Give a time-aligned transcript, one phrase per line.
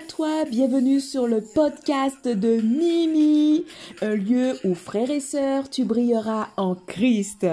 [0.00, 3.64] toi, bienvenue sur le podcast de Mimi,
[4.02, 7.46] un lieu où frères et sœurs, tu brilleras en Christ.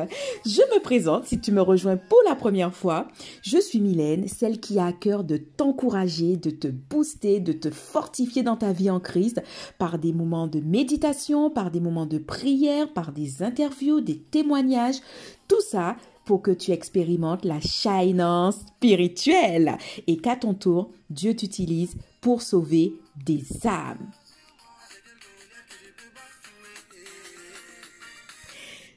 [0.46, 3.08] Je me présente si tu me rejoins pour la première fois.
[3.44, 7.70] Je suis Mylène, celle qui a à cœur de t'encourager, de te booster, de te
[7.70, 9.42] fortifier dans ta vie en Christ
[9.78, 15.00] par des moments de méditation, par des moments de prière, par des interviews, des témoignages,
[15.48, 19.78] tout ça pour que tu expérimentes la shinance spirituelle
[20.08, 22.94] et qu'à ton tour, Dieu t'utilise pour sauver
[23.26, 24.12] des âmes.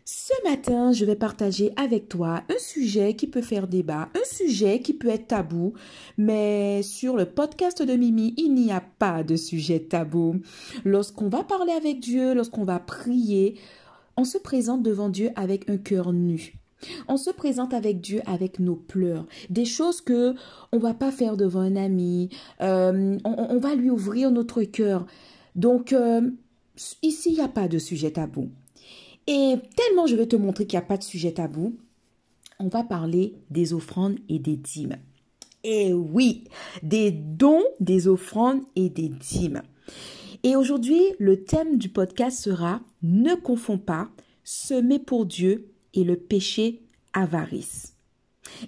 [0.05, 4.81] Ce matin, je vais partager avec toi un sujet qui peut faire débat, un sujet
[4.81, 5.75] qui peut être tabou,
[6.19, 10.41] mais sur le podcast de Mimi, il n'y a pas de sujet tabou.
[10.85, 13.55] Lorsqu'on va parler avec Dieu, lorsqu'on va prier,
[14.17, 16.55] on se présente devant Dieu avec un cœur nu.
[17.09, 20.35] On se présente avec Dieu avec nos pleurs, des choses que
[20.73, 22.29] on va pas faire devant un ami.
[22.61, 25.07] Euh, on, va lui ouvrir notre cœur.
[25.55, 26.31] Donc euh,
[27.03, 28.51] ici il n'y a pas de sujet tabou.
[29.27, 31.77] Et tellement je vais te montrer qu'il n'y a pas de sujet tabou,
[32.59, 34.97] on va parler des offrandes et des dîmes.
[35.65, 36.45] Et oui,
[36.83, 39.63] des dons, des offrandes et des dîmes.
[40.43, 44.09] Et aujourd'hui, le thème du podcast sera Ne confonds pas
[44.45, 47.95] semer pour Dieu et le péché avarice.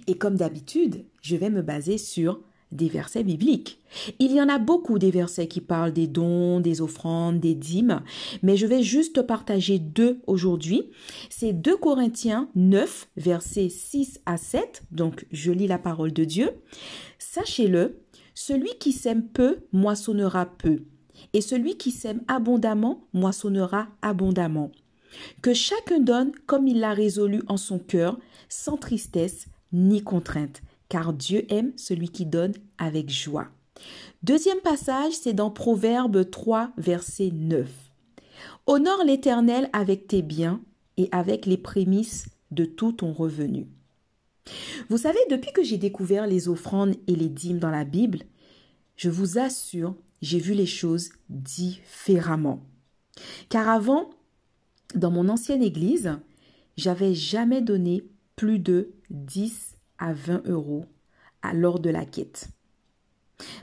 [0.07, 2.41] Et comme d'habitude, je vais me baser sur
[2.71, 3.79] des versets bibliques.
[4.19, 8.01] Il y en a beaucoup des versets qui parlent des dons, des offrandes, des dîmes,
[8.43, 10.91] mais je vais juste partager deux aujourd'hui.
[11.29, 16.51] C'est 2 Corinthiens 9, versets 6 à 7, donc je lis la parole de Dieu.
[17.17, 18.01] Sachez-le,
[18.35, 20.83] celui qui sème peu moissonnera peu,
[21.33, 24.71] et celui qui sème abondamment moissonnera abondamment.
[25.41, 31.13] Que chacun donne comme il l'a résolu en son cœur, sans tristesse ni contrainte, car
[31.13, 33.47] Dieu aime celui qui donne avec joie.
[34.23, 37.69] Deuxième passage, c'est dans Proverbe 3, verset 9.
[38.67, 40.61] Honore l'Éternel avec tes biens
[40.97, 43.67] et avec les prémices de tout ton revenu.
[44.89, 48.23] Vous savez, depuis que j'ai découvert les offrandes et les dîmes dans la Bible,
[48.95, 52.61] je vous assure, j'ai vu les choses différemment.
[53.49, 54.09] Car avant,
[54.95, 56.17] dans mon ancienne église,
[56.77, 58.03] j'avais jamais donné
[58.35, 60.85] plus de 10 à 20 euros
[61.41, 62.49] à lors de la quête.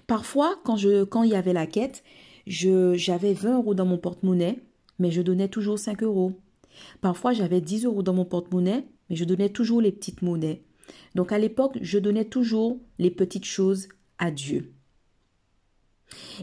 [0.07, 2.03] Parfois, quand, je, quand il y avait la quête,
[2.47, 4.61] j'avais 20 euros dans mon porte-monnaie,
[4.99, 6.33] mais je donnais toujours 5 euros.
[7.01, 10.63] Parfois, j'avais 10 euros dans mon porte-monnaie, mais je donnais toujours les petites monnaies.
[11.15, 13.89] Donc à l'époque, je donnais toujours les petites choses
[14.19, 14.73] à Dieu.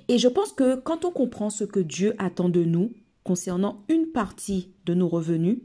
[0.08, 2.92] Et je pense que quand on comprend ce que Dieu attend de nous,
[3.24, 5.60] concernant une partie de nos revenus,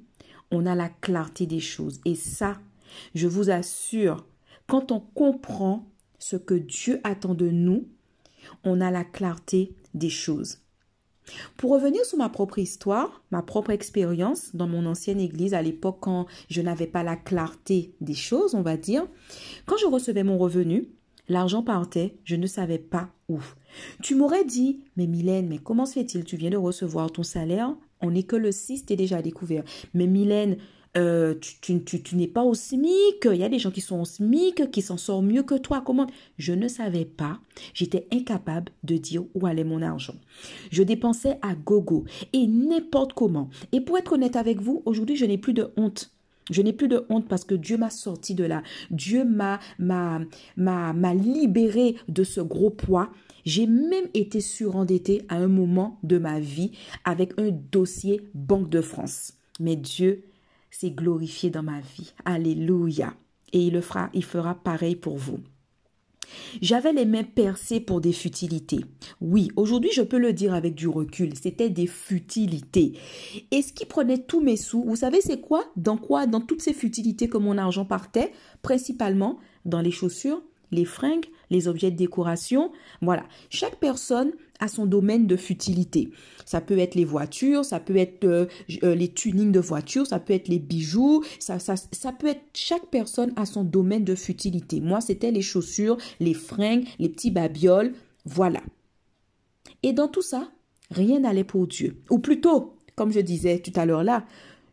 [0.51, 2.01] on a la clarté des choses.
[2.05, 2.59] Et ça,
[3.15, 4.27] je vous assure,
[4.67, 5.87] quand on comprend
[6.19, 7.89] ce que Dieu attend de nous,
[8.65, 10.59] on a la clarté des choses.
[11.57, 15.99] Pour revenir sur ma propre histoire, ma propre expérience dans mon ancienne église à l'époque
[16.01, 19.07] quand je n'avais pas la clarté des choses, on va dire,
[19.67, 20.89] quand je recevais mon revenu,
[21.29, 23.41] L'argent partait, je ne savais pas où.
[24.03, 26.25] Tu m'aurais dit, mais Mylène, mais comment se fait-il?
[26.25, 29.65] Tu viens de recevoir ton salaire, on n'est que le 6, t'es déjà découvert.
[29.93, 30.57] Mais Mylène,
[30.97, 34.05] euh, tu, tu, n'es pas au SMIC, il y a des gens qui sont au
[34.05, 35.83] SMIC, qui s'en sortent mieux que toi.
[35.85, 36.07] Comment?
[36.39, 37.39] Je ne savais pas,
[37.75, 40.15] j'étais incapable de dire où allait mon argent.
[40.71, 43.51] Je dépensais à gogo et n'importe comment.
[43.73, 46.11] Et pour être honnête avec vous, aujourd'hui, je n'ai plus de honte.
[46.51, 48.63] Je n'ai plus de honte parce que Dieu m'a sorti de là.
[48.91, 50.21] Dieu m'a m'a
[50.57, 53.11] m'a libéré de ce gros poids.
[53.45, 56.73] J'ai même été surendetté à un moment de ma vie
[57.05, 59.35] avec un dossier Banque de France.
[59.61, 60.25] Mais Dieu
[60.71, 62.13] s'est glorifié dans ma vie.
[62.25, 63.15] Alléluia.
[63.53, 65.41] Et il le fera, il fera pareil pour vous.
[66.61, 68.85] J'avais les mains percées pour des futilités.
[69.21, 72.93] Oui, aujourd'hui je peux le dire avec du recul, c'était des futilités.
[73.51, 75.65] Et ce qui prenait tous mes sous, vous savez c'est quoi?
[75.77, 76.27] Dans quoi?
[76.27, 78.33] Dans toutes ces futilités que mon argent partait,
[78.63, 82.73] principalement dans les chaussures, les fringues, les objets de décoration.
[83.03, 86.11] Voilà, chaque personne a son domaine de futilité.
[86.45, 88.47] Ça peut être les voitures, ça peut être euh,
[88.83, 91.59] euh, les tunings de voitures, ça peut être les bijoux, ça,
[92.13, 94.81] peut être chaque personne a son domaine de futilité.
[94.81, 97.93] Moi, c'était les chaussures, les fringues, les petits babioles,
[98.25, 98.61] voilà.
[99.83, 100.51] Et dans tout ça,
[100.91, 102.03] rien n'allait pour Dieu.
[102.11, 104.27] Ou plutôt, comme je disais tout à l'heure là,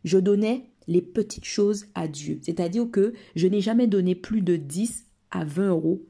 [0.04, 2.38] je donnais les petites choses à Dieu.
[2.42, 6.02] C'est-à-dire que je n'ai jamais donné plus de 10 à 20 euros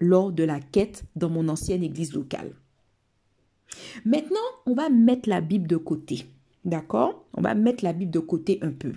[0.00, 2.52] lors de la quête dans mon ancienne église locale.
[4.04, 6.26] Maintenant, on va mettre la Bible de côté.
[6.64, 7.26] D'accord?
[7.34, 8.92] On va mettre la Bible de côté un peu.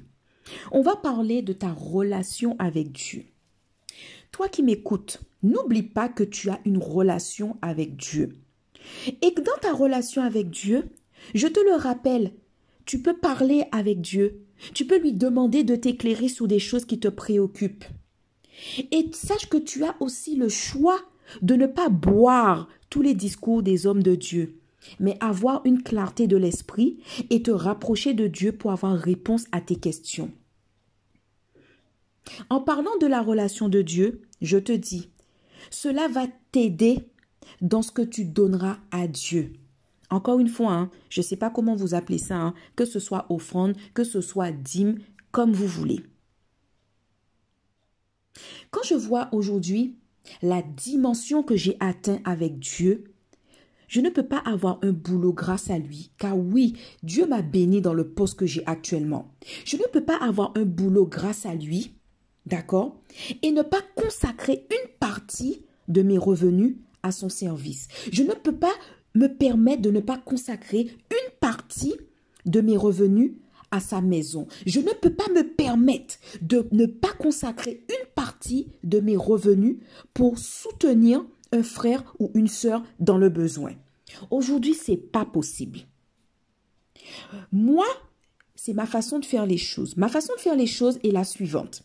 [0.72, 3.25] On va parler de ta relation avec Dieu.
[4.31, 8.38] Toi qui m'écoutes, n'oublie pas que tu as une relation avec Dieu.
[9.22, 10.90] Et dans ta relation avec Dieu,
[11.36, 12.31] je te le rappelle,
[12.86, 14.42] tu peux parler avec Dieu.
[14.74, 17.86] Tu peux lui demander de t'éclairer sur des choses qui te préoccupent.
[18.92, 21.00] Et sache que tu as aussi le choix
[21.42, 24.59] de ne pas boire tous les discours des hommes de Dieu,
[25.00, 27.00] mais avoir une clarté de l'esprit
[27.30, 30.31] et te rapprocher de Dieu pour avoir réponse à tes questions.
[32.50, 35.09] En parlant de la relation de Dieu, je te dis,
[35.69, 37.00] cela va t'aider
[37.62, 39.53] dans ce que tu donneras à Dieu.
[40.09, 43.00] Encore une fois, hein, je ne sais pas comment vous appelez ça, hein, que ce
[43.00, 45.00] soit offrande, que ce soit dîme,
[45.31, 46.01] comme vous voulez.
[48.69, 49.95] Quand je vois aujourd'hui
[50.42, 53.06] la dimension que j'ai atteint avec Dieu,
[53.88, 57.81] je ne peux pas avoir un boulot grâce à lui, car oui, Dieu m'a béni
[57.81, 59.33] dans le poste que j'ai actuellement.
[59.66, 61.94] Je ne peux pas avoir un boulot grâce à lui,
[62.45, 63.01] d'accord,
[63.42, 67.89] et ne pas consacrer une partie de mes revenus à son service.
[68.13, 68.72] Je ne peux pas
[69.13, 71.95] me permettre de ne pas consacrer une partie
[72.45, 73.34] de mes revenus
[73.80, 74.48] sa maison.
[74.66, 79.78] Je ne peux pas me permettre de ne pas consacrer une partie de mes revenus
[80.14, 83.74] pour soutenir un frère ou une sœur dans le besoin.
[84.30, 85.80] Aujourd'hui, c'est pas possible.
[87.52, 87.86] Moi,
[88.56, 89.98] c'est ma façon de faire les choses.
[89.98, 91.84] Ma façon de faire les choses est la suivante.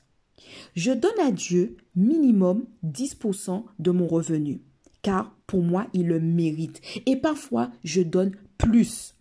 [0.75, 4.61] Je donne à Dieu minimum 10% de mon revenu
[5.07, 6.81] car pour moi, il le mérite.
[7.07, 9.15] Et parfois, je donne plus.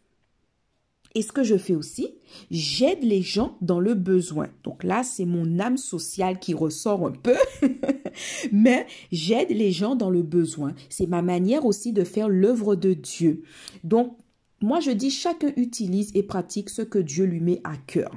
[1.16, 2.10] Et ce que je fais aussi,
[2.52, 4.50] j'aide les gens dans le besoin.
[4.64, 7.38] Donc là, c'est mon âme sociale qui ressort un peu.
[8.52, 10.76] Mais j'aide les gens dans le besoin.
[10.90, 13.44] C'est ma manière aussi de faire l'œuvre de Dieu.
[13.86, 14.18] Donc,
[14.62, 18.12] moi, je dis, chacun utilise et pratique ce que Dieu lui met à cœur.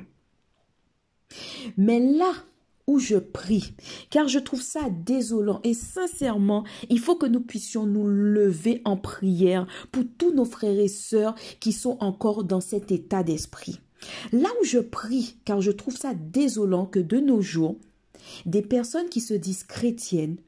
[1.77, 2.33] Mais là
[2.89, 3.75] où je prie,
[4.11, 8.97] car je trouve ça désolant et sincèrement, il faut que nous puissions nous lever en
[8.97, 13.79] prière pour tous nos frères et sœurs qui sont encore dans cet état d'esprit.
[14.33, 17.77] Là où je prie, car je trouve ça désolant que de nos jours,
[18.47, 20.39] des personnes qui se disent chrétiennes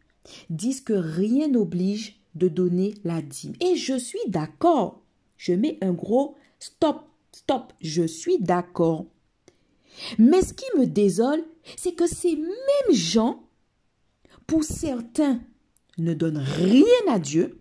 [0.49, 3.55] disent que rien n'oblige de donner la dîme.
[3.61, 5.03] Et je suis d'accord.
[5.37, 7.03] Je mets un gros stop,
[7.33, 7.73] stop.
[7.81, 9.07] Je suis d'accord.
[10.19, 11.45] Mais ce qui me désole,
[11.77, 13.43] c'est que ces mêmes gens,
[14.47, 15.41] pour certains,
[15.99, 17.61] ne donnent rien à Dieu,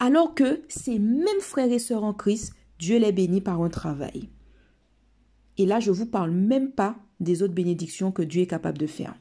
[0.00, 4.28] alors que ces mêmes frères et sœurs en Christ, Dieu les bénit par un travail.
[5.56, 8.78] Et là, je ne vous parle même pas des autres bénédictions que Dieu est capable
[8.78, 9.14] de faire.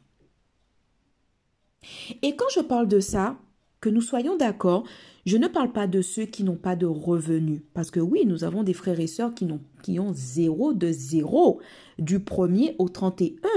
[2.22, 3.38] Et quand je parle de ça,
[3.84, 4.86] que nous soyons d'accord,
[5.26, 7.60] je ne parle pas de ceux qui n'ont pas de revenus.
[7.74, 11.60] Parce que oui, nous avons des frères et sœurs qui, ont, zéro de zéro
[12.00, 13.50] du 1er au 31.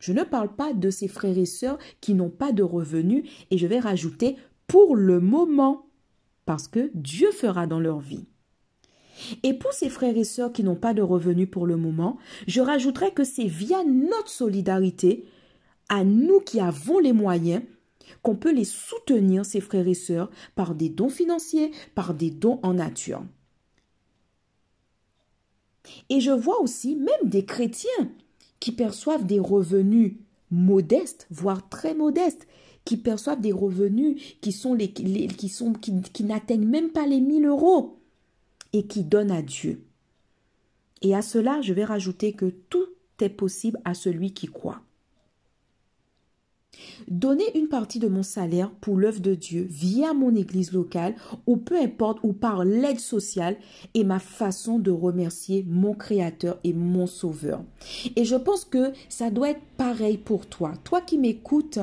[0.00, 3.58] Je ne parle pas de ces frères et sœurs qui n'ont pas de revenus et
[3.58, 4.36] je vais rajouter
[4.66, 5.86] pour le moment.
[6.44, 8.26] Parce que Dieu fera dans leur vie.
[9.44, 12.18] Et pour ces frères et sœurs qui n'ont pas de revenus pour le moment,
[12.48, 15.26] je rajouterai que c'est via notre solidarité,
[15.88, 17.62] à nous qui avons les moyens,
[18.22, 22.60] qu'on peut les soutenir, ces frères et sœurs, par des dons financiers, par des dons
[22.62, 23.22] en nature.
[26.10, 28.10] Et je vois aussi même des chrétiens
[28.60, 30.16] qui perçoivent des revenus
[30.50, 32.46] modestes, voire très modestes,
[32.84, 38.00] qui perçoivent des revenus qui n'atteignent même pas les 1000 euros
[38.72, 39.84] et qui donnent à Dieu.
[41.02, 42.86] Et à cela, je vais rajouter que tout
[43.20, 44.82] est possible à celui qui croit.
[47.08, 51.14] Donner une partie de mon salaire pour l'œuvre de Dieu via mon église locale
[51.46, 53.56] ou peu importe ou par l'aide sociale
[53.94, 57.62] est ma façon de remercier mon créateur et mon sauveur.
[58.16, 60.72] Et je pense que ça doit être pareil pour toi.
[60.84, 61.78] Toi qui m'écoutes,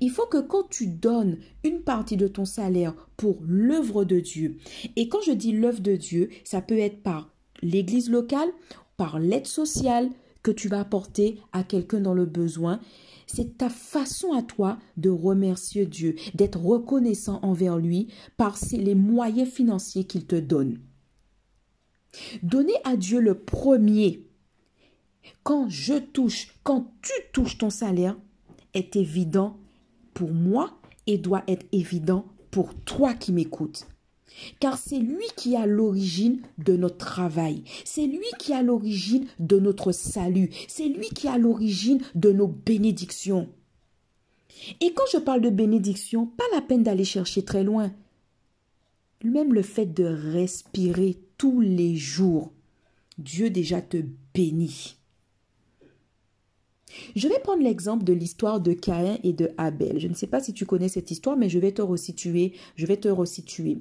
[0.00, 4.56] il faut que quand tu donnes une partie de ton salaire pour l'œuvre de Dieu,
[4.96, 7.30] et quand je dis l'œuvre de Dieu, ça peut être par
[7.62, 8.48] l'église locale,
[8.96, 10.10] par l'aide sociale
[10.42, 12.80] que tu vas apporter à quelqu'un dans le besoin,
[13.26, 19.48] c'est ta façon à toi de remercier Dieu, d'être reconnaissant envers lui par les moyens
[19.48, 20.80] financiers qu'il te donne.
[22.42, 24.26] Donner à Dieu le premier,
[25.42, 28.16] quand je touche, quand tu touches ton salaire,
[28.74, 29.56] est évident
[30.12, 33.86] pour moi et doit être évident pour toi qui m'écoutes.
[34.60, 37.62] Car c'est lui qui a l'origine de notre travail.
[37.84, 40.50] C'est lui qui a l'origine de notre salut.
[40.68, 43.48] C'est lui qui a l'origine de nos bénédictions.
[44.80, 47.92] Et quand je parle de bénédiction, pas la peine d'aller chercher très loin.
[49.22, 52.52] Même le fait de respirer tous les jours,
[53.18, 53.98] Dieu déjà te
[54.34, 54.96] bénit.
[57.16, 59.98] Je vais prendre l'exemple de l'histoire de Caïn et de Abel.
[59.98, 62.52] Je ne sais pas si tu connais cette histoire, mais je vais te resituer.
[62.76, 63.78] Je vais te resituer.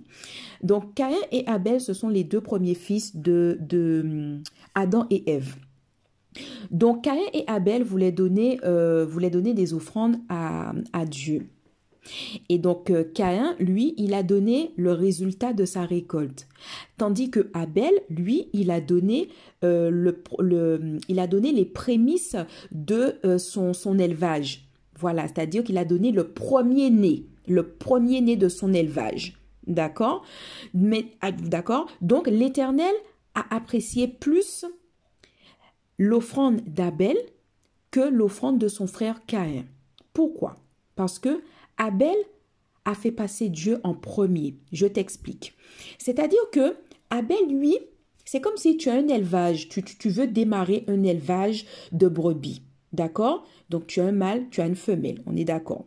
[0.62, 3.58] Donc, Caïn et Abel, ce sont les deux premiers fils de,
[4.04, 4.44] hum,
[4.76, 5.56] Adam et Ève.
[6.72, 11.48] Donc, Caïn et Abel voulaient donner, euh, des offrandes à Dieu.
[12.50, 16.48] Et donc euh, Caïn, lui, il a donné le résultat de sa récolte.
[16.98, 19.30] Tandis que Abel, lui, il a donné,
[19.64, 20.12] euh,
[21.10, 22.36] les prémices
[22.72, 24.68] de euh, son, son élevage.
[25.00, 29.38] Voilà, c'est-à-dire qu'il a donné le premier né, le premier né de son élevage.
[29.66, 30.24] D'accord?
[30.74, 31.88] Mais ah, d'accord?
[32.02, 32.94] Donc l'Éternel
[33.34, 34.66] a apprécié plus
[35.98, 37.18] l'offrande d'Abel
[37.92, 39.66] que l'offrande de son frère Caïn.
[40.14, 40.58] Pourquoi?
[40.96, 41.42] Parce que
[41.78, 42.16] Abel
[42.86, 44.56] a fait passer Dieu en premier.
[44.72, 45.56] Je t'explique.
[45.98, 46.76] C'est-à-dire que
[47.10, 47.78] Abel, lui,
[48.26, 52.64] c'est comme si tu as un élevage, tu, veux démarrer un élevage de brebis.
[52.92, 53.46] D'accord?
[53.70, 55.22] Donc tu as un mâle, tu as une femelle.
[55.26, 55.86] On est d'accord.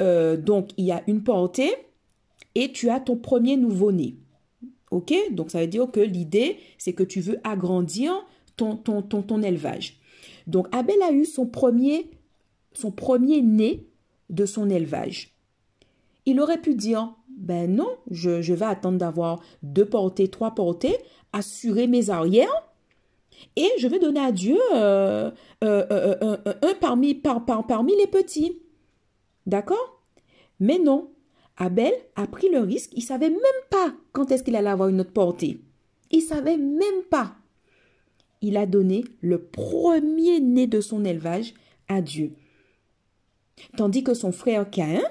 [0.00, 1.72] Euh, donc il y a une portée
[2.54, 4.16] et tu as ton premier nouveau-né.
[4.90, 5.12] OK?
[5.32, 8.12] Donc ça veut dire que l'idée, c'est que tu veux agrandir
[8.56, 10.00] ton, ton, ton, ton élevage.
[10.46, 12.10] Donc Abel a eu son premier,
[12.72, 13.86] son premier né
[14.32, 15.36] de son élevage.
[16.26, 20.96] Il aurait pu dire, ben non, je, vais attendre d'avoir deux portées, trois portées,
[21.32, 22.68] assurer mes arrières,
[23.56, 25.30] et je vais donner à Dieu euh,
[25.64, 28.58] euh, euh, un parmi, par, parmi les petits.
[29.46, 30.02] D'accord?
[30.60, 31.10] Mais non,
[31.56, 35.00] Abel a pris le risque, il savait même pas quand est-ce qu'il allait avoir une
[35.00, 35.60] autre portée.
[36.10, 37.34] Il savait même pas.
[38.42, 41.54] Il a donné le premier né de son élevage
[41.88, 42.32] à Dieu.
[43.76, 45.02] Tandis que son frère Caïn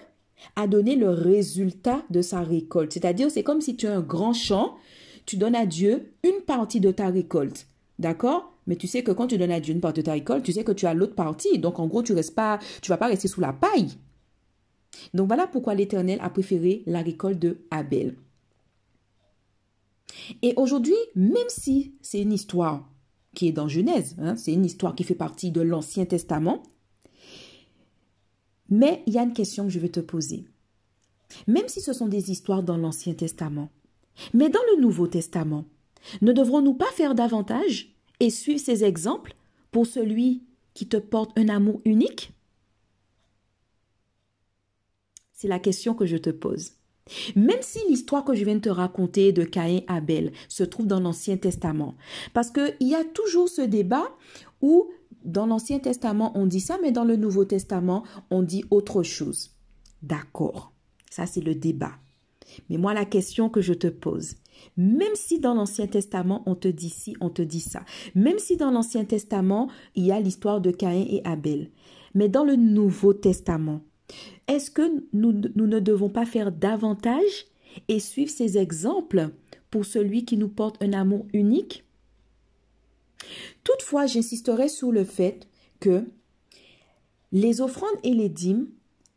[0.55, 2.93] a donné le résultat de sa récolte.
[2.93, 4.77] C'est-à-dire, c'est comme si tu as un grand champ,
[5.25, 7.67] tu donnes à Dieu une partie de ta récolte.
[7.99, 8.51] D'accord?
[8.67, 10.51] Mais tu sais que quand tu donnes à Dieu une partie de ta récolte, tu
[10.51, 11.59] sais que tu as l'autre partie.
[11.59, 13.89] Donc, en gros, tu ne pas, tu vas pas rester sous la paille.
[15.13, 18.15] Donc, voilà pourquoi l'Éternel a préféré la récolte de Abel.
[20.41, 22.87] Et aujourd'hui, même si c'est une histoire
[23.33, 26.61] qui est dans Genèse, hein, c'est une histoire qui fait partie de l'Ancien Testament,
[28.71, 30.45] mais il y a une question que je vais te poser.
[31.45, 33.69] Même si ce sont des histoires dans l'Ancien Testament,
[34.33, 35.65] mais dans le Nouveau Testament,
[36.21, 39.35] ne devrons-nous pas faire davantage et suivre ces exemples
[39.71, 42.33] pour celui qui te porte un amour unique?
[45.33, 46.71] C'est la question que je te pose.
[47.35, 50.87] Même si l'histoire que je viens de te raconter de Caïn et Abel se trouve
[50.87, 51.95] dans l'Ancien Testament,
[52.33, 54.15] parce qu'il y a toujours ce débat
[54.61, 54.89] où
[55.23, 59.51] dans l'Ancien Testament, on dit ça, mais dans le Nouveau Testament, on dit autre chose.
[60.01, 60.73] D'accord.
[61.09, 61.93] Ça, c'est le débat.
[62.69, 64.35] Mais moi, la question que je te pose,
[64.77, 67.83] même si dans l'Ancien Testament, on te dit ci, on te dit ça,
[68.15, 71.69] même si dans l'Ancien Testament, il y a l'histoire de Caïn et Abel,
[72.13, 73.81] mais dans le Nouveau Testament,
[74.47, 77.47] est-ce que nous, ne devons pas faire davantage
[77.87, 79.29] et suivre ces exemples
[79.69, 81.85] pour celui qui nous porte un amour unique?
[83.81, 85.47] Toutefois, j'insisterai sur le fait
[85.79, 86.05] que
[87.31, 88.67] les offrandes et les dîmes,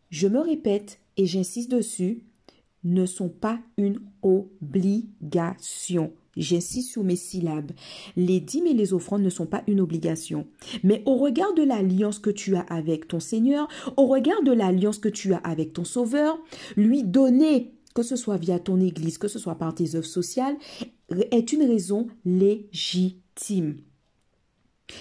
[0.09, 2.25] je me répète et j'insiste dessus,
[2.83, 6.15] ne sont pas une obligation.
[6.39, 7.73] J'insiste sur mes syllabes.
[8.17, 10.47] Les dîmes et les offrandes ne sont pas une obligation.
[10.83, 13.69] Mais au regard de l'alliance que tu as avec ton Seigneur,
[13.99, 16.39] au regard de l'alliance que tu as avec ton Sauveur,
[16.77, 20.57] lui donner, que ce soit via ton Église, que ce soit par tes œuvres sociales,
[21.11, 23.77] est une raison légitime.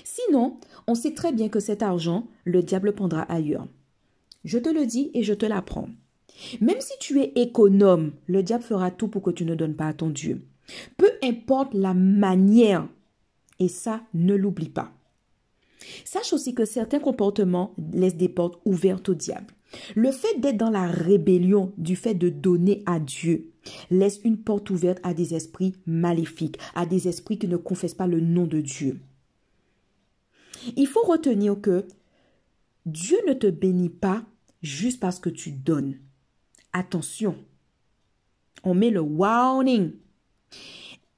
[0.03, 3.67] Sinon, on sait très bien que cet argent, le diable prendra ailleurs.
[4.43, 5.89] Je te le dis et je te l'apprends.
[6.61, 9.87] Même si tu es économe, le diable fera tout pour que tu ne donnes pas
[9.87, 10.41] à ton Dieu.
[10.97, 12.87] Peu importe la manière.
[13.59, 14.91] Et ça, ne l'oublie pas.
[16.05, 19.53] Sache aussi que certains comportements laissent des portes ouvertes au diable.
[19.95, 23.51] Le fait d'être dans la rébellion du fait de donner à Dieu
[23.89, 28.07] laisse une porte ouverte à des esprits maléfiques, à des esprits qui ne confessent pas
[28.07, 28.99] le nom de Dieu.
[30.75, 31.85] Il faut retenir que
[32.85, 34.23] Dieu ne te bénit pas
[34.61, 35.99] juste parce que tu donnes.
[36.73, 37.35] Attention,
[38.63, 39.93] on met le warning.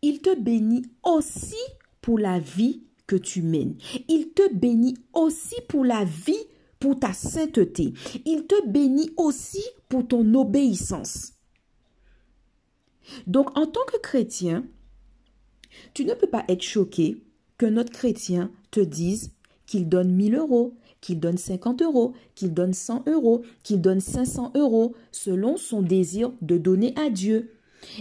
[0.02, 1.56] Il te bénit aussi
[2.02, 3.78] pour la vie que tu mènes.
[4.08, 6.46] Il te bénit aussi pour la vie,
[6.80, 7.94] pour ta sainteté.
[8.26, 11.34] Il te bénit aussi pour ton obéissance.
[13.28, 14.66] Donc, en tant que chrétien,
[15.94, 17.25] tu ne peux pas être choqué
[17.58, 19.32] que notre chrétien te dise
[19.66, 24.54] qu'il donne 1000 euros, qu'il donne 50 euros, qu'il donne 100 euros, qu'il donne 500
[24.56, 27.52] euros, selon son désir de donner à Dieu.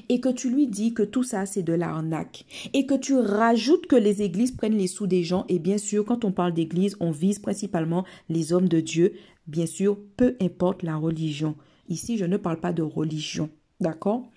[0.08, 2.46] et que tu lui dis que tout ça c'est de l'arnaque.
[2.72, 5.44] Et que tu rajoutes que les églises prennent les sous des gens.
[5.48, 9.14] Et bien sûr quand on parle d'église on vise principalement les hommes de Dieu.
[9.46, 11.54] Bien sûr peu importe la religion.
[11.88, 13.50] Ici je ne parle pas de religion.
[13.80, 14.30] D'accord?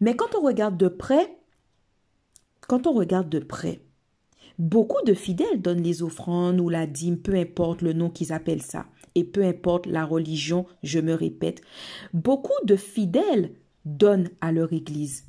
[0.00, 1.38] Mais quand on regarde de près
[2.66, 3.80] quand on regarde de près
[4.58, 8.62] beaucoup de fidèles donnent les offrandes ou la dîme peu importe le nom qu'ils appellent
[8.62, 11.62] ça et peu importe la religion je me répète
[12.12, 13.52] beaucoup de fidèles
[13.84, 15.24] donne à leur Église.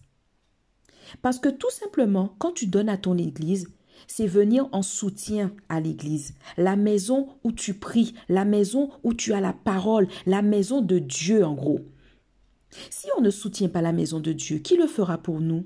[1.22, 3.67] Parce que tout simplement, quand tu donnes à ton Église,
[4.08, 9.34] c'est venir en soutien à l'Église, la maison où tu pries, la maison où tu
[9.34, 11.79] as la parole, la maison de Dieu en gros.
[12.89, 15.65] Si on ne soutient pas la maison de Dieu, qui le fera pour nous?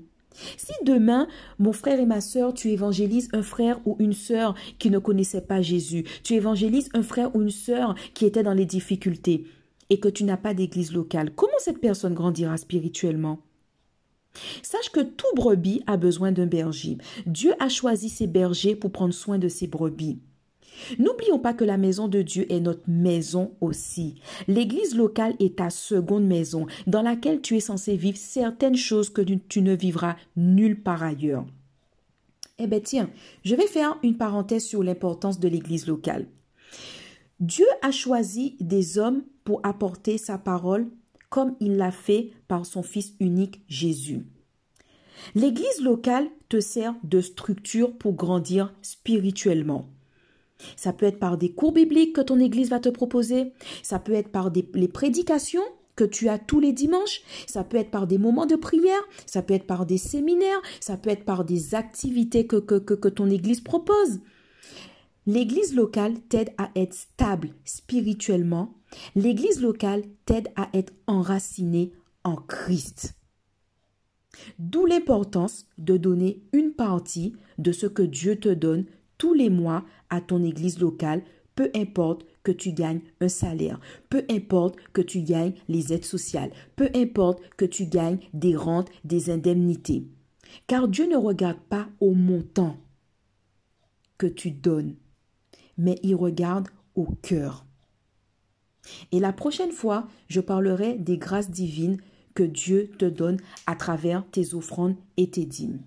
[0.56, 4.90] Si demain, mon frère et ma sœur, tu évangélises un frère ou une sœur qui
[4.90, 8.66] ne connaissait pas Jésus, tu évangélises un frère ou une sœur qui était dans les
[8.66, 9.44] difficultés,
[9.90, 13.40] et que tu n'as pas d'église locale, comment cette personne grandira spirituellement?
[14.62, 16.98] Sache que tout brebis a besoin d'un berger.
[17.26, 20.20] Dieu a choisi ses bergers pour prendre soin de ses brebis.
[20.98, 24.16] N'oublions pas que la maison de Dieu est notre maison aussi.
[24.48, 29.22] L'église locale est ta seconde maison dans laquelle tu es censé vivre certaines choses que
[29.22, 31.46] tu ne vivras nulle part ailleurs.
[32.58, 33.10] Eh bien tiens,
[33.44, 36.26] je vais faire une parenthèse sur l'importance de l'église locale.
[37.40, 40.88] Dieu a choisi des hommes pour apporter sa parole
[41.30, 44.26] comme il l'a fait par son Fils unique Jésus.
[45.34, 49.86] L'Église locale te sert de structure pour grandir spirituellement.
[50.76, 53.52] Ça peut être par des cours bibliques que ton Église va te proposer,
[53.82, 55.62] ça peut être par des, les prédications
[55.96, 59.42] que tu as tous les dimanches, ça peut être par des moments de prière, ça
[59.42, 63.28] peut être par des séminaires, ça peut être par des activités que, que, que ton
[63.28, 64.20] Église propose.
[65.26, 68.74] L'église locale t'aide à être stable spirituellement.
[69.14, 71.92] L'église locale t'aide à être enraciné
[72.24, 73.14] en Christ.
[74.58, 78.86] D'où l'importance de donner une partie de ce que Dieu te donne
[79.18, 79.84] tous les mois
[80.20, 81.22] ton église locale,
[81.54, 86.52] peu importe que tu gagnes un salaire, peu importe que tu gagnes les aides sociales,
[86.74, 90.08] peu importe que tu gagnes des rentes, des indemnités.
[90.66, 92.76] Car Dieu ne regarde pas au montant
[94.18, 94.96] que tu donnes,
[95.76, 97.66] mais il regarde au cœur.
[99.12, 101.98] Et la prochaine fois, je parlerai des grâces divines
[102.34, 105.80] que Dieu te donne à travers tes offrandes et tes dîmes.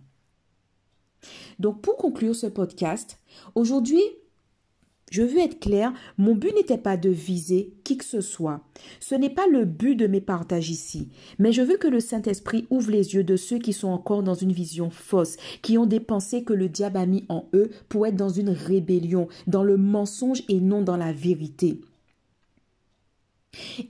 [1.59, 3.19] Donc pour conclure ce podcast,
[3.55, 4.01] aujourd'hui,
[5.13, 8.61] je veux être clair, mon but n'était pas de viser qui que ce soit.
[8.99, 11.09] Ce n'est pas le but de mes partages ici.
[11.37, 14.33] Mais je veux que le Saint-Esprit ouvre les yeux de ceux qui sont encore dans
[14.33, 18.07] une vision fausse, qui ont des pensées que le diable a mis en eux pour
[18.07, 21.79] être dans une rébellion, dans le mensonge et non dans la vérité.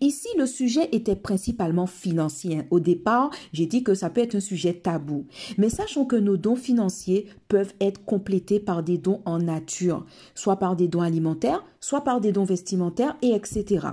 [0.01, 2.63] Ici, le sujet était principalement financier.
[2.69, 5.25] Au départ, j'ai dit que ça peut être un sujet tabou.
[5.57, 10.57] Mais sachons que nos dons financiers peuvent être complétés par des dons en nature, soit
[10.57, 13.87] par des dons alimentaires, soit par des dons vestimentaires, et etc.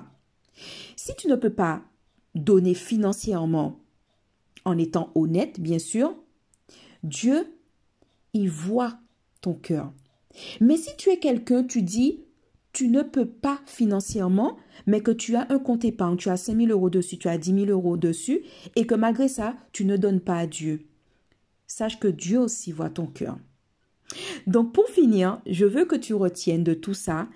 [0.97, 1.83] Si tu ne peux pas
[2.35, 3.79] donner financièrement
[4.65, 6.15] en étant honnête, bien sûr,
[7.03, 7.47] Dieu,
[8.35, 8.99] il voit
[9.41, 9.93] ton cœur.
[10.61, 12.21] Mais si tu es quelqu'un, tu dis,
[12.73, 14.57] tu ne peux pas financièrement,
[14.87, 17.39] mais que tu as un compte épargne, tu as 5 000 euros dessus, tu as
[17.39, 18.43] 10 000 euros dessus,
[18.77, 20.87] et que malgré ça, tu ne donnes pas à Dieu.
[21.67, 23.39] Sache que Dieu aussi voit ton cœur.
[24.47, 27.29] Donc pour finir, je veux que tu retiennes de tout ça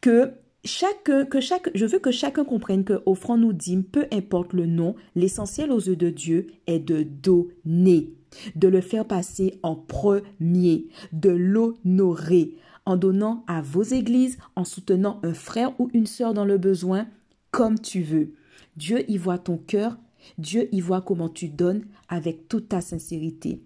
[0.00, 0.32] que
[0.64, 4.94] que chaque, je veux que chacun comprenne que offrant nous dîmes, peu importe le nom,
[5.16, 8.14] l'essentiel aux yeux de Dieu est de donner,
[8.54, 15.20] de le faire passer en premier, de l'honorer, en donnant à vos églises, en soutenant
[15.22, 17.06] un frère ou une sœur dans le besoin,
[17.50, 18.34] comme tu veux.
[18.76, 19.96] Dieu y voit ton cœur,
[20.38, 23.62] Dieu y voit comment tu donnes avec toute ta sincérité.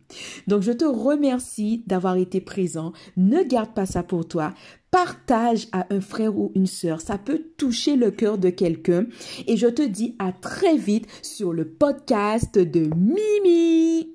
[0.46, 2.92] Donc je te remercie d'avoir été présent.
[3.16, 4.54] Ne garde pas ça pour toi.
[4.90, 7.00] Partage à un frère ou une sœur.
[7.00, 9.06] Ça peut toucher le cœur de quelqu'un.
[9.46, 14.14] Et je te dis à très vite sur le podcast de Mimi.